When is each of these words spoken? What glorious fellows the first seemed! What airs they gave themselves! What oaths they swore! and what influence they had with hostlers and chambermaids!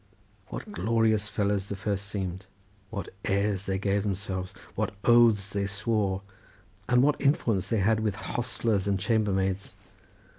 What 0.47 0.71
glorious 0.71 1.29
fellows 1.29 1.67
the 1.67 1.75
first 1.75 2.07
seemed! 2.07 2.47
What 2.89 3.09
airs 3.23 3.65
they 3.65 3.77
gave 3.77 4.01
themselves! 4.01 4.51
What 4.73 4.95
oaths 5.03 5.51
they 5.51 5.67
swore! 5.67 6.23
and 6.89 7.03
what 7.03 7.21
influence 7.21 7.67
they 7.67 7.81
had 7.81 7.99
with 7.99 8.15
hostlers 8.15 8.87
and 8.87 8.99
chambermaids! 8.99 9.75